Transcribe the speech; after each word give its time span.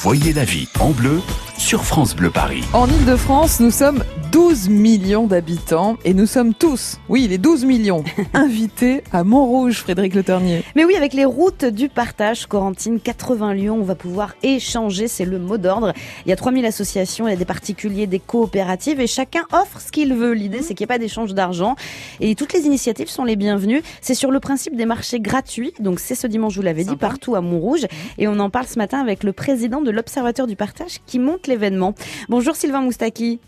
Voyez 0.00 0.32
la 0.32 0.44
vie 0.44 0.68
en 0.78 0.90
bleu 0.90 1.20
sur 1.58 1.84
France 1.84 2.14
Bleu 2.14 2.30
Paris. 2.30 2.62
En 2.72 2.86
Ile-de-France, 2.86 3.58
nous 3.60 3.72
sommes 3.72 4.04
12 4.30 4.68
millions 4.68 5.26
d'habitants 5.26 5.96
et 6.04 6.14
nous 6.14 6.26
sommes 6.26 6.54
tous, 6.54 6.98
oui, 7.08 7.26
les 7.28 7.38
12 7.38 7.64
millions, 7.64 8.04
invités 8.34 9.02
à 9.12 9.24
Montrouge, 9.24 9.78
Frédéric 9.80 10.14
Le 10.14 10.22
Ternier. 10.22 10.62
Mais 10.76 10.84
oui, 10.84 10.94
avec 10.94 11.14
les 11.14 11.24
routes 11.24 11.64
du 11.64 11.88
partage, 11.88 12.46
Corentine, 12.46 13.00
80 13.00 13.54
lions, 13.54 13.78
on 13.80 13.82
va 13.82 13.96
pouvoir 13.96 14.34
échanger, 14.42 15.08
c'est 15.08 15.24
le 15.24 15.38
mot 15.38 15.58
d'ordre. 15.58 15.92
Il 16.24 16.28
y 16.28 16.32
a 16.32 16.36
3000 16.36 16.64
associations, 16.66 17.26
il 17.26 17.30
y 17.30 17.34
a 17.34 17.36
des 17.36 17.44
particuliers, 17.44 18.06
des 18.06 18.20
coopératives 18.20 19.00
et 19.00 19.06
chacun 19.06 19.42
offre 19.52 19.80
ce 19.80 19.90
qu'il 19.90 20.14
veut. 20.14 20.32
L'idée, 20.32 20.62
c'est 20.62 20.74
qu'il 20.74 20.84
n'y 20.84 20.92
ait 20.92 20.94
pas 20.94 20.98
d'échange 20.98 21.34
d'argent 21.34 21.74
et 22.20 22.34
toutes 22.34 22.52
les 22.52 22.66
initiatives 22.66 23.08
sont 23.08 23.24
les 23.24 23.36
bienvenues. 23.36 23.82
C'est 24.00 24.14
sur 24.14 24.30
le 24.30 24.38
principe 24.38 24.76
des 24.76 24.86
marchés 24.86 25.20
gratuits, 25.20 25.72
donc 25.80 25.98
c'est 25.98 26.14
ce 26.14 26.28
dimanche, 26.28 26.52
je 26.52 26.60
vous 26.60 26.64
l'avez 26.64 26.84
dit, 26.84 26.96
partout 26.96 27.34
à 27.34 27.40
Montrouge 27.40 27.86
et 28.18 28.28
on 28.28 28.38
en 28.38 28.50
parle 28.50 28.66
ce 28.66 28.78
matin 28.78 29.00
avec 29.00 29.24
le 29.24 29.32
président 29.32 29.80
de 29.80 29.90
l'Observateur 29.90 30.46
du 30.46 30.54
partage 30.54 30.98
qui 31.06 31.18
monte 31.18 31.47
l'événement. 31.48 31.94
Bonjour 32.28 32.54
Sylvain 32.54 32.80
Moustaki. 32.80 33.40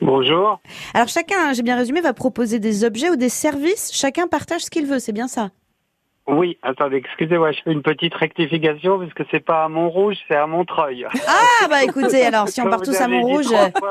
Bonjour. 0.00 0.60
Alors 0.92 1.08
chacun, 1.08 1.52
j'ai 1.52 1.62
bien 1.62 1.76
résumé, 1.76 2.00
va 2.00 2.12
proposer 2.12 2.58
des 2.58 2.84
objets 2.84 3.10
ou 3.10 3.16
des 3.16 3.28
services. 3.28 3.90
Chacun 3.92 4.26
partage 4.26 4.64
ce 4.64 4.70
qu'il 4.70 4.86
veut, 4.86 4.98
c'est 4.98 5.12
bien 5.12 5.28
ça? 5.28 5.50
Oui, 6.26 6.56
attendez, 6.62 6.96
excusez-moi, 6.96 7.52
je 7.52 7.58
fais 7.62 7.72
une 7.72 7.82
petite 7.82 8.14
rectification 8.14 8.98
parce 8.98 9.12
que 9.12 9.24
c'est 9.30 9.44
pas 9.44 9.64
à 9.64 9.68
Montrouge, 9.68 10.16
c'est 10.26 10.36
à 10.36 10.46
Montreuil. 10.46 11.06
Ah 11.26 11.68
bah 11.68 11.84
écoutez, 11.84 12.24
alors 12.24 12.48
si 12.48 12.62
on 12.62 12.70
part 12.70 12.80
tous 12.80 12.98
à 12.98 13.08
Montrouge, 13.08 13.48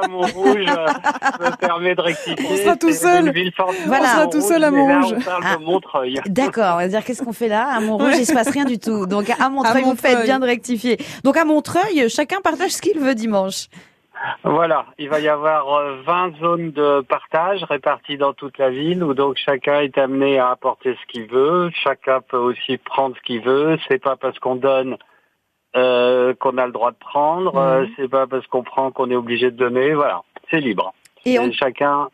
Montrouge, 0.10 0.66
ça 0.66 1.52
me 1.52 1.56
permet 1.58 1.94
de 1.94 2.02
rectifier. 2.02 2.48
On 2.50 2.58
sera 2.58 2.76
tout 2.76 2.92
seul. 2.92 3.32
Voilà. 3.86 4.04
On 4.04 4.08
sera 4.08 4.28
tout 4.28 4.42
seul 4.42 4.64
à 4.64 4.72
Montrouge. 4.72 5.12
de 5.12 5.64
Montreuil. 5.64 6.20
D'accord, 6.26 6.74
on 6.76 6.78
va 6.78 6.88
dire 6.88 7.04
qu'est-ce 7.04 7.22
qu'on 7.22 7.34
fait 7.34 7.50
là? 7.50 7.68
À 7.68 7.80
Montrouge, 7.80 8.16
il 8.18 8.26
se 8.26 8.34
passe 8.34 8.50
rien 8.50 8.66
du 8.66 8.80
tout. 8.80 9.06
Donc 9.06 9.30
à 9.30 9.50
Montreuil, 9.50 9.84
vous 9.84 9.96
faites 9.96 10.24
bien 10.24 10.40
de 10.40 10.46
rectifier. 10.46 10.98
Donc 11.24 11.38
à 11.38 11.46
Montreuil, 11.46 12.10
chacun 12.10 12.42
partage 12.42 12.72
ce 12.72 12.82
qu'il 12.82 13.00
veut 13.00 13.14
dimanche. 13.14 13.68
Voilà, 14.44 14.86
il 14.98 15.10
va 15.10 15.20
y 15.20 15.28
avoir 15.28 15.66
20 16.06 16.38
zones 16.40 16.72
de 16.72 17.02
partage 17.02 17.64
réparties 17.64 18.18
dans 18.18 18.34
toute 18.34 18.58
la 18.58 18.70
ville 18.70 19.04
où 19.04 19.14
donc 19.14 19.38
chacun 19.38 19.82
est 19.82 19.98
amené 19.98 20.40
à 20.40 20.50
apporter 20.52 20.96
ce 21.02 21.12
qu'il 21.12 21.28
veut, 21.28 21.70
chacun 21.74 22.22
peut 22.22 22.38
aussi 22.38 22.78
prendre 22.78 23.16
ce 23.16 23.22
qu'il 23.22 23.42
veut, 23.42 23.78
c'est 23.88 24.02
pas 24.02 24.16
parce 24.16 24.38
qu'on 24.40 24.56
donne 24.56 24.98
euh, 25.76 26.34
qu'on 26.36 26.58
a 26.58 26.66
le 26.68 26.72
droit 26.72 26.92
de 26.92 26.98
prendre, 26.98 27.56
euh, 27.56 27.86
c'est 27.98 28.08
pas 28.08 28.28
parce 28.28 28.46
qu'on 28.48 28.64
prend 28.64 28.92
qu'on 28.92 29.10
est 29.10 29.16
obligé 29.16 29.50
de 29.50 29.58
donner, 29.58 29.94
voilà, 29.94 30.22
c'est 30.52 30.60
libre. 30.60 30.94
Et 31.26 31.40
on- 31.40 31.52
chacun 31.52 32.10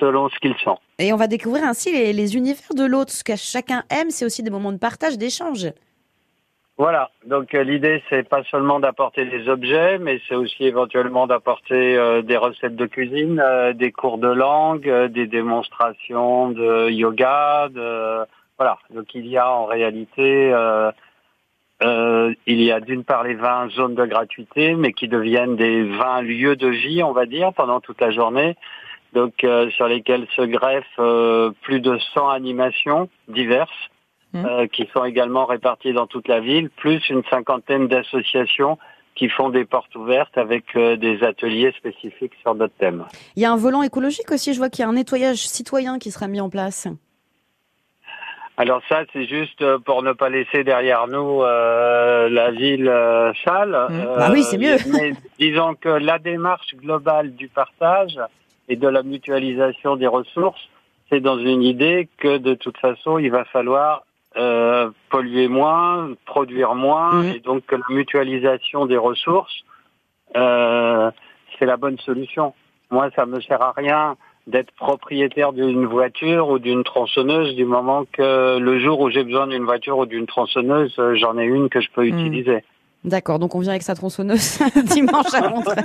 selon 0.00 0.28
ce 0.28 0.38
qu'il 0.40 0.54
sent. 0.58 0.76
Et 0.98 1.12
on 1.12 1.16
va 1.16 1.28
découvrir 1.28 1.62
ainsi 1.64 1.92
les, 1.92 2.12
les 2.12 2.34
univers 2.36 2.74
de 2.76 2.84
l'autre. 2.84 3.12
Ce 3.12 3.22
que 3.22 3.36
chacun 3.36 3.84
aime, 3.90 4.10
c'est 4.10 4.24
aussi 4.24 4.42
des 4.42 4.50
moments 4.50 4.72
de 4.72 4.78
partage, 4.78 5.16
d'échange. 5.18 5.68
Voilà, 6.76 7.10
donc 7.24 7.54
euh, 7.54 7.62
l'idée 7.62 8.02
c'est 8.10 8.28
pas 8.28 8.42
seulement 8.50 8.80
d'apporter 8.80 9.24
des 9.26 9.48
objets, 9.48 9.96
mais 9.98 10.20
c'est 10.28 10.34
aussi 10.34 10.64
éventuellement 10.64 11.28
d'apporter 11.28 11.96
euh, 11.96 12.20
des 12.20 12.36
recettes 12.36 12.74
de 12.74 12.86
cuisine, 12.86 13.40
euh, 13.40 13.72
des 13.72 13.92
cours 13.92 14.18
de 14.18 14.26
langue, 14.26 14.88
euh, 14.88 15.06
des 15.06 15.28
démonstrations 15.28 16.50
de 16.50 16.90
yoga, 16.90 17.68
de 17.68 18.24
voilà. 18.58 18.78
Donc 18.90 19.14
il 19.14 19.28
y 19.28 19.38
a 19.38 19.48
en 19.48 19.66
réalité 19.66 20.52
euh, 20.52 20.90
euh, 21.84 22.34
il 22.46 22.60
y 22.60 22.72
a 22.72 22.80
d'une 22.80 23.04
part 23.04 23.22
les 23.22 23.34
20 23.34 23.70
zones 23.70 23.94
de 23.94 24.04
gratuité, 24.04 24.74
mais 24.74 24.92
qui 24.92 25.06
deviennent 25.06 25.54
des 25.54 25.84
20 25.84 26.22
lieux 26.22 26.56
de 26.56 26.68
vie, 26.68 27.04
on 27.04 27.12
va 27.12 27.26
dire, 27.26 27.52
pendant 27.52 27.78
toute 27.80 28.00
la 28.00 28.10
journée. 28.10 28.56
Donc 29.12 29.46
sur 29.76 29.86
lesquels 29.86 30.26
se 30.34 30.42
greffent 30.42 31.54
plus 31.62 31.78
de 31.78 31.98
100 32.14 32.30
animations 32.30 33.08
diverses 33.28 33.70
euh, 34.34 34.66
qui 34.66 34.88
sont 34.92 35.04
également 35.04 35.46
répartis 35.46 35.92
dans 35.92 36.06
toute 36.06 36.28
la 36.28 36.40
ville, 36.40 36.70
plus 36.70 37.08
une 37.08 37.22
cinquantaine 37.30 37.88
d'associations 37.88 38.78
qui 39.14 39.28
font 39.28 39.48
des 39.48 39.64
portes 39.64 39.94
ouvertes 39.94 40.36
avec 40.36 40.64
euh, 40.76 40.96
des 40.96 41.22
ateliers 41.22 41.72
spécifiques 41.78 42.32
sur 42.42 42.54
d'autres 42.54 42.74
thèmes. 42.78 43.04
Il 43.36 43.42
y 43.42 43.46
a 43.46 43.52
un 43.52 43.56
volant 43.56 43.82
écologique 43.82 44.30
aussi. 44.32 44.52
Je 44.52 44.58
vois 44.58 44.70
qu'il 44.70 44.82
y 44.82 44.86
a 44.86 44.88
un 44.88 44.94
nettoyage 44.94 45.38
citoyen 45.38 45.98
qui 45.98 46.10
sera 46.10 46.26
mis 46.26 46.40
en 46.40 46.50
place. 46.50 46.88
Alors 48.56 48.82
ça, 48.88 49.02
c'est 49.12 49.26
juste 49.26 49.62
euh, 49.62 49.78
pour 49.78 50.02
ne 50.02 50.12
pas 50.12 50.28
laisser 50.28 50.62
derrière 50.62 51.08
nous 51.08 51.42
euh, 51.42 52.28
la 52.28 52.52
ville 52.52 52.88
euh, 52.88 53.32
sale. 53.44 53.74
Euh, 53.74 54.16
Bah 54.16 54.28
oui, 54.30 54.44
c'est 54.44 54.58
mieux. 54.58 54.76
Mais 54.92 55.12
disons 55.40 55.74
que 55.74 55.88
la 55.88 56.20
démarche 56.20 56.74
globale 56.76 57.34
du 57.34 57.48
partage 57.48 58.18
et 58.68 58.76
de 58.76 58.86
la 58.86 59.02
mutualisation 59.02 59.96
des 59.96 60.06
ressources, 60.06 60.68
c'est 61.10 61.20
dans 61.20 61.38
une 61.38 61.62
idée 61.62 62.08
que 62.18 62.38
de 62.38 62.54
toute 62.54 62.78
façon, 62.78 63.18
il 63.18 63.30
va 63.30 63.44
falloir 63.44 64.04
euh, 64.36 64.90
polluer 65.10 65.48
moins, 65.48 66.10
produire 66.26 66.74
moins, 66.74 67.12
Mhm. 67.22 67.32
et 67.34 67.40
donc 67.40 67.66
que 67.66 67.76
la 67.76 67.84
mutualisation 67.90 68.86
des 68.86 68.96
ressources, 68.96 69.54
euh, 70.36 71.10
c'est 71.58 71.66
la 71.66 71.76
bonne 71.76 71.98
solution. 71.98 72.52
Moi, 72.90 73.10
ça 73.16 73.26
me 73.26 73.40
sert 73.40 73.62
à 73.62 73.72
rien 73.76 74.16
d'être 74.46 74.72
propriétaire 74.72 75.52
d'une 75.52 75.86
voiture 75.86 76.48
ou 76.50 76.58
d'une 76.58 76.84
tronçonneuse 76.84 77.54
du 77.54 77.64
moment 77.64 78.04
que 78.12 78.58
le 78.58 78.78
jour 78.78 79.00
où 79.00 79.08
j'ai 79.08 79.24
besoin 79.24 79.46
d'une 79.46 79.64
voiture 79.64 79.98
ou 79.98 80.06
d'une 80.06 80.26
tronçonneuse, 80.26 80.94
euh, 80.98 81.14
j'en 81.14 81.38
ai 81.38 81.44
une 81.44 81.68
que 81.70 81.80
je 81.80 81.88
peux 81.90 82.02
Mhm. 82.04 82.18
utiliser. 82.18 82.64
D'accord, 83.04 83.38
donc 83.38 83.54
on 83.54 83.58
vient 83.60 83.70
avec 83.72 83.82
sa 83.82 83.94
tronçonneuse 83.94 84.58
dimanche 84.84 85.32
à 85.34 85.48
Montreuil. 85.48 85.76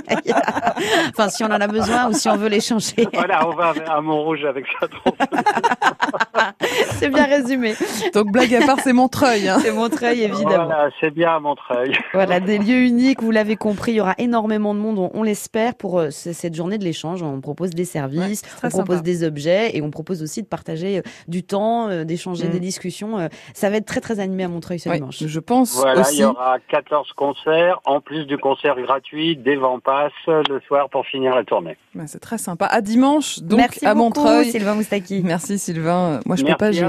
enfin, 1.10 1.28
si 1.28 1.44
on 1.44 1.48
en 1.48 1.60
a 1.60 1.66
besoin 1.68 2.08
ou 2.08 2.12
si 2.14 2.28
on 2.30 2.36
veut 2.36 2.48
l'échanger. 2.48 3.06
Voilà, 3.12 3.46
on 3.46 3.52
va 3.54 3.74
à 3.88 4.00
Montrouge 4.00 4.44
avec 4.44 4.66
sa 4.80 4.88
tronçonneuse. 4.88 5.44
C'est 6.98 7.08
bien 7.08 7.24
résumé. 7.26 7.74
Donc 8.14 8.30
blague 8.32 8.54
à 8.54 8.66
part, 8.66 8.80
c'est 8.80 8.92
Montreuil. 8.92 9.48
hein. 9.48 9.58
C'est 9.62 9.72
Montreuil, 9.72 10.22
évidemment. 10.22 10.66
Voilà, 10.66 10.90
c'est 11.00 11.10
bien 11.10 11.36
à 11.36 11.40
Montreuil. 11.40 11.92
Voilà, 12.12 12.40
des 12.40 12.58
lieux 12.58 12.82
uniques, 12.82 13.22
vous 13.22 13.30
l'avez 13.30 13.56
compris, 13.56 13.92
il 13.92 13.96
y 13.96 14.00
aura 14.00 14.14
énormément 14.18 14.74
de 14.74 14.80
monde, 14.80 14.98
on, 14.98 15.10
on 15.14 15.22
l'espère, 15.22 15.74
pour 15.74 15.98
euh, 15.98 16.10
cette 16.10 16.54
journée 16.54 16.78
de 16.78 16.84
l'échange. 16.84 17.22
On 17.22 17.40
propose 17.40 17.70
des 17.70 17.84
services, 17.84 18.42
Ouais, 18.42 18.50
on 18.64 18.68
propose 18.68 18.96
sympa. 18.96 19.04
des 19.04 19.24
objets 19.24 19.76
et 19.76 19.82
on 19.82 19.90
propose 19.90 20.22
aussi 20.22 20.42
de 20.42 20.46
partager 20.48 20.98
euh, 20.98 21.02
du 21.28 21.42
temps, 21.42 21.88
euh, 21.88 22.04
d'échanger 22.04 22.48
Mm. 22.48 22.50
des 22.52 22.60
discussions. 22.60 23.18
euh, 23.18 23.28
Ça 23.54 23.70
va 23.70 23.76
être 23.76 23.86
très 23.86 24.00
très 24.00 24.20
animé 24.20 24.44
à 24.44 24.48
Montreuil 24.48 24.78
ce 24.78 24.88
Ouais, 24.88 24.96
dimanche. 24.96 25.22
je 25.24 25.40
pense 25.40 25.76
Voilà, 25.76 25.94
il 25.94 26.00
aussi. 26.00 26.20
y 26.20 26.24
aura 26.24 26.58
14 26.68 27.12
concerts, 27.14 27.80
en 27.84 28.00
plus 28.00 28.24
du 28.26 28.38
concert 28.38 28.76
gratuit, 28.80 29.36
des 29.36 29.56
vents 29.56 29.78
passent 29.80 30.12
le 30.26 30.60
soir 30.66 30.88
pour 30.90 31.06
finir 31.06 31.34
la 31.34 31.44
tournée. 31.44 31.76
C'est 32.06 32.20
très 32.20 32.38
sympa. 32.38 32.66
À 32.66 32.80
dimanche, 32.80 33.40
donc 33.40 33.58
Merci 33.58 33.84
à 33.86 33.94
beaucoup, 33.94 34.20
Montreuil. 34.20 34.50
Sylvain 34.50 34.74
Moustaki. 34.74 35.22
Merci 35.24 35.58
Sylvain. 35.58 36.20
Moi 36.30 36.36
je 36.36 36.44
Merci 36.44 36.54
peux 36.54 36.58
pas. 36.58 36.70
j'ai- 36.70 36.80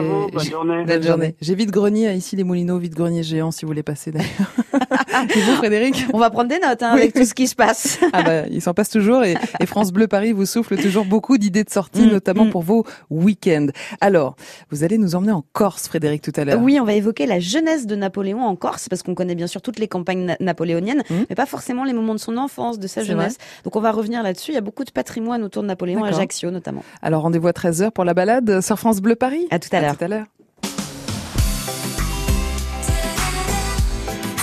bonne 0.86 1.02
journée. 1.04 1.36
J'ai 1.42 1.56
vide 1.56 1.72
grenier 1.72 2.08
à 2.08 2.14
ici 2.14 2.36
les 2.36 2.44
Moulineaux, 2.44 2.78
vide 2.78 2.94
grenier 2.94 3.24
géant 3.24 3.50
si 3.50 3.66
vous 3.66 3.70
voulez 3.70 3.82
passer 3.82 4.12
d'ailleurs. 4.12 4.28
Et 5.36 5.40
vous 5.42 5.56
Frédéric 5.56 6.06
On 6.14 6.18
va 6.20 6.30
prendre 6.30 6.50
des 6.50 6.60
notes 6.60 6.82
hein, 6.84 6.92
Oui. 6.96 7.02
avec 7.02 7.14
tout 7.14 7.26
ce 7.26 7.34
qui 7.34 7.48
se 7.48 7.56
passe. 7.56 8.00
Ah 8.14 8.24
bah, 8.24 8.48
il 8.50 8.62
s'en 8.62 8.74
passe 8.74 8.90
toujours 8.90 9.24
et, 9.24 9.36
et 9.60 9.66
France 9.66 9.92
Bleu 9.92 10.08
Paris 10.08 10.32
vous 10.32 10.46
souffle 10.46 10.78
toujours 10.78 11.06
beaucoup 11.06 11.38
d'idées 11.38 11.64
de 11.64 11.70
sortie, 11.70 12.02
Mm, 12.08 12.12
notamment 12.12 12.46
mm. 12.46 12.50
pour 12.52 12.62
vos 12.64 12.86
week-ends. 13.10 13.68
Alors, 14.00 14.36
vous 14.72 14.84
allez 14.84 14.98
nous 14.98 15.16
emmener 15.16 15.32
en 15.32 15.44
Corse, 15.54 15.88
Frédéric, 15.88 16.22
tout 16.22 16.32
à 16.36 16.46
l'heure. 16.46 16.60
Oui, 16.62 16.80
on 16.80 16.86
va 16.86 16.94
évoquer 16.94 17.26
la 17.26 17.40
jeunesse 17.40 17.86
de 17.86 17.96
Napoléon 17.96 18.42
en 18.44 18.56
Corse, 18.56 18.90
parce 18.90 19.04
qu'on 19.04 19.16
connaît 19.16 19.36
bien 19.36 19.48
sûr 19.48 19.62
toutes 19.62 19.80
les 19.80 19.88
campagnes 19.88 20.26
na- 20.26 20.38
napoléoniennes, 20.40 21.04
Mhm. 21.10 21.26
mais 21.30 21.36
pas 21.36 21.46
forcément 21.46 21.84
les 21.84 21.94
moments 21.94 22.16
de 22.16 22.20
son 22.20 22.38
enfance, 22.38 22.80
de 22.80 22.88
sa 22.88 23.04
jeunesse. 23.04 23.38
Donc 23.64 23.76
on 23.76 23.82
va 23.82 23.92
revenir 23.92 24.24
là-dessus. 24.24 24.52
Il 24.52 24.56
y 24.56 24.58
a 24.58 24.62
beaucoup 24.62 24.84
de 24.84 24.92
patrimoine 24.92 25.44
autour 25.44 25.62
de 25.64 25.68
Napoléon. 25.68 26.04
Ajaccio 26.04 26.52
notamment. 26.52 26.84
Alors, 27.02 27.22
rendez-vous 27.24 27.48
à 27.48 27.54
13h 27.54 27.92
pour 27.92 28.06
la 28.06 28.14
balade 28.14 28.62
sur 28.62 28.78
France 28.80 29.02
Bleu 29.02 29.16
Paris. 29.16 29.48
À 29.52 29.60
tout 29.60 29.70
à 29.72 29.80
l'heure. 29.82 30.26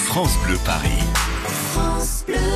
France 0.08 0.38
Bleu 0.46 0.56
Paris. 0.64 1.04
France 1.74 2.24
Bleu. 2.26 2.47